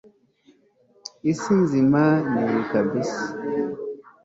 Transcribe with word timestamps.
isi 1.31 1.53
nzima 1.63 2.01
niyi 2.31 2.61
kabisa 2.71 3.23